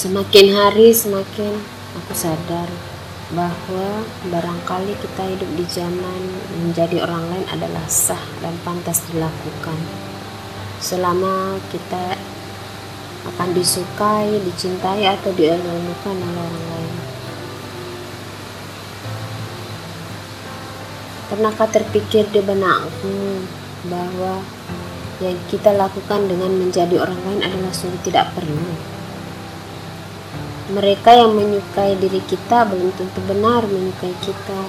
Semakin 0.00 0.56
hari 0.56 0.96
semakin 0.96 1.60
aku 1.92 2.16
sadar 2.16 2.64
bahwa 3.36 4.00
barangkali 4.32 4.96
kita 4.96 5.28
hidup 5.28 5.50
di 5.60 5.64
zaman 5.68 6.40
menjadi 6.56 7.04
orang 7.04 7.28
lain 7.28 7.44
adalah 7.52 7.84
sah 7.84 8.24
dan 8.40 8.56
pantas 8.64 9.04
dilakukan. 9.12 9.76
Selama 10.80 11.60
kita 11.68 12.16
akan 13.28 13.52
disukai, 13.52 14.40
dicintai 14.40 15.04
atau 15.04 15.36
dielulukan 15.36 16.16
oleh 16.16 16.44
orang 16.48 16.64
lain. 16.72 16.94
Pernahkah 21.28 21.68
terpikir 21.68 22.24
di 22.32 22.40
benakmu 22.40 23.44
bahwa 23.92 24.40
yang 25.20 25.36
kita 25.52 25.76
lakukan 25.76 26.24
dengan 26.24 26.56
menjadi 26.56 27.04
orang 27.04 27.20
lain 27.28 27.44
adalah 27.44 27.68
sungguh 27.76 28.00
tidak 28.00 28.32
perlu? 28.32 28.96
Mereka 30.70 31.10
yang 31.10 31.34
menyukai 31.34 31.98
diri 31.98 32.22
kita 32.30 32.62
belum 32.62 32.94
tentu 32.94 33.18
benar 33.26 33.66
menyukai 33.66 34.14
kita. 34.22 34.60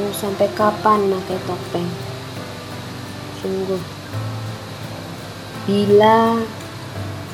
Mau 0.00 0.08
sampai 0.16 0.48
kapan 0.56 1.04
pakai 1.04 1.38
topeng? 1.44 1.90
Sungguh. 3.44 3.82
Bila 5.68 6.40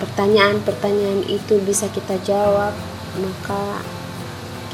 pertanyaan-pertanyaan 0.02 1.22
itu 1.30 1.62
bisa 1.62 1.86
kita 1.94 2.18
jawab, 2.26 2.74
maka 3.22 3.78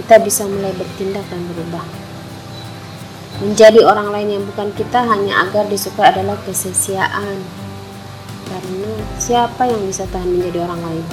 kita 0.01 0.17
bisa 0.25 0.49
mulai 0.49 0.73
bertindak 0.73 1.29
dan 1.29 1.45
berubah. 1.53 1.85
Menjadi 3.45 3.85
orang 3.85 4.17
lain 4.17 4.41
yang 4.41 4.45
bukan 4.49 4.73
kita 4.73 5.05
hanya 5.05 5.45
agar 5.45 5.69
disukai 5.69 6.09
adalah 6.09 6.41
kesia-siaan 6.49 7.62
karena 8.53 8.93
siapa 9.17 9.65
yang 9.65 9.81
bisa 9.89 10.05
tahan 10.13 10.29
menjadi 10.29 10.69
orang 10.69 10.81
lain? 10.85 11.07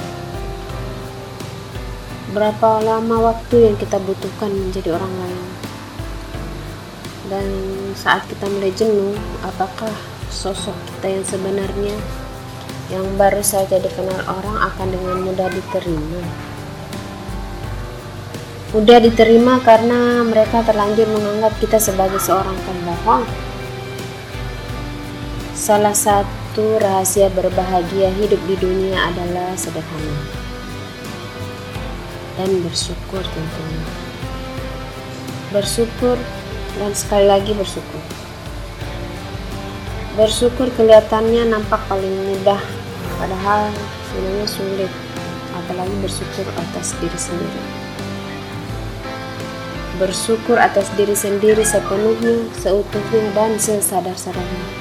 Berapa 2.36 2.84
lama 2.84 3.16
waktu 3.32 3.56
yang 3.64 3.76
kita 3.80 3.96
butuhkan 3.96 4.52
menjadi 4.52 4.92
orang 4.92 5.14
lain? 5.24 5.44
Dan 7.32 7.46
saat 7.96 8.28
kita 8.28 8.44
mulai 8.44 8.74
jenuh, 8.76 9.16
apakah 9.40 9.90
sosok 10.28 10.76
kita 10.94 11.06
yang 11.16 11.24
sebenarnya 11.24 11.96
yang 12.92 13.06
baru 13.16 13.40
saja 13.40 13.80
dikenal 13.80 14.20
orang 14.28 14.56
akan 14.68 14.88
dengan 14.92 15.16
mudah 15.24 15.48
diterima? 15.48 16.22
Mudah 18.70 18.98
diterima 19.02 19.58
karena 19.66 20.22
mereka 20.22 20.62
terlanjur 20.62 21.10
menganggap 21.10 21.56
kita 21.58 21.82
sebagai 21.82 22.22
seorang 22.22 22.54
pembohong. 22.62 23.26
Salah 25.58 25.94
satu 25.94 26.39
satu 26.60 26.76
rahasia 26.76 27.32
berbahagia 27.32 28.12
hidup 28.20 28.36
di 28.44 28.52
dunia 28.60 29.08
adalah 29.08 29.56
sederhana 29.56 30.20
dan 32.36 32.52
bersyukur 32.60 33.24
tentunya. 33.24 33.88
Bersyukur 35.56 36.20
dan 36.76 36.92
sekali 36.92 37.24
lagi 37.32 37.56
bersyukur. 37.56 38.04
Bersyukur 40.20 40.68
kelihatannya 40.76 41.48
nampak 41.48 41.80
paling 41.88 42.12
mudah, 42.28 42.60
padahal 43.16 43.72
sebenarnya 44.12 44.44
sulit, 44.44 44.92
apalagi 45.56 45.96
bersyukur 46.04 46.44
atas 46.60 46.92
diri 47.00 47.16
sendiri. 47.16 47.62
Bersyukur 49.96 50.60
atas 50.60 50.92
diri 50.92 51.16
sendiri 51.16 51.64
sepenuhnya, 51.64 52.52
seutuhnya, 52.60 53.32
dan 53.32 53.56
sesadar-sadarnya 53.56 54.79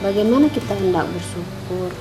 bagaimana 0.00 0.48
kita 0.48 0.72
hendak 0.76 1.04
bersyukur 1.12 1.92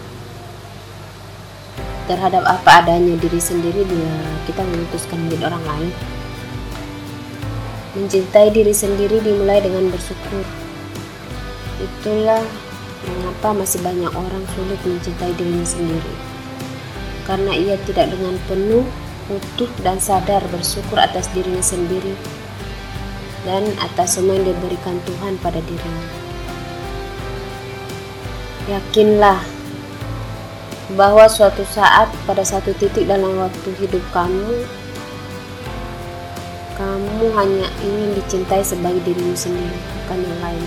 terhadap 2.10 2.42
apa 2.50 2.82
adanya 2.82 3.14
diri 3.22 3.38
sendiri 3.38 3.86
bila 3.86 4.18
kita 4.50 4.66
memutuskan 4.66 5.20
menjadi 5.22 5.54
orang 5.54 5.64
lain. 5.70 5.94
Mencintai 7.94 8.50
diri 8.50 8.74
sendiri 8.74 9.22
dimulai 9.22 9.62
dengan 9.62 9.94
bersyukur. 9.94 10.46
Itulah 11.80 12.42
mengapa 13.06 13.62
masih 13.62 13.80
banyak 13.86 14.10
orang 14.10 14.44
sulit 14.58 14.80
mencintai 14.82 15.32
dirinya 15.38 15.68
sendiri. 15.68 16.14
Karena 17.30 17.54
ia 17.54 17.78
tidak 17.86 18.10
dengan 18.10 18.42
penuh, 18.50 18.86
utuh, 19.30 19.70
dan 19.86 20.02
sadar 20.02 20.42
bersyukur 20.50 20.98
atas 20.98 21.30
dirinya 21.30 21.62
sendiri 21.62 22.18
dan 23.46 23.64
atas 23.80 24.18
semua 24.18 24.36
yang 24.36 24.50
diberikan 24.50 24.98
Tuhan 25.06 25.38
pada 25.40 25.62
dirinya. 25.62 26.29
Yakinlah 28.70 29.42
bahwa 30.94 31.26
suatu 31.26 31.66
saat 31.66 32.06
pada 32.30 32.46
satu 32.46 32.70
titik 32.78 33.10
dalam 33.10 33.42
waktu 33.42 33.70
hidup 33.82 34.06
kamu 34.14 34.62
kamu 36.78 37.34
hanya 37.34 37.66
ingin 37.82 38.14
dicintai 38.16 38.62
sebagai 38.62 39.02
dirimu 39.04 39.34
sendiri, 39.36 39.74
bukan 39.74 40.20
yang 40.22 40.40
lain. 40.40 40.66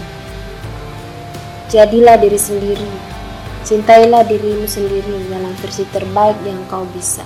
Jadilah 1.73 2.21
diri 2.21 2.37
sendiri, 2.37 2.91
cintailah 3.65 4.27
dirimu 4.27 4.67
sendiri 4.67 5.31
dalam 5.33 5.55
versi 5.63 5.89
terbaik 5.89 6.37
yang 6.45 6.61
kau 6.69 6.84
bisa. 6.93 7.25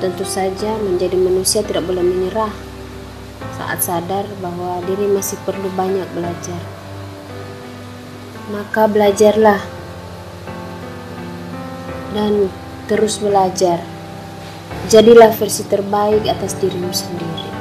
Tentu 0.00 0.24
saja 0.24 0.78
menjadi 0.80 1.18
manusia 1.20 1.60
tidak 1.60 1.84
boleh 1.84 2.00
menyerah 2.00 2.54
saat 3.60 3.84
sadar 3.84 4.24
bahwa 4.40 4.80
diri 4.88 5.10
masih 5.10 5.36
perlu 5.44 5.68
banyak 5.76 6.08
belajar 6.16 6.79
maka 8.50 8.90
belajarlah 8.90 9.62
dan 12.10 12.50
terus 12.90 13.22
belajar. 13.22 13.78
Jadilah 14.90 15.30
versi 15.30 15.62
terbaik 15.70 16.26
atas 16.26 16.58
dirimu 16.58 16.90
sendiri. 16.90 17.59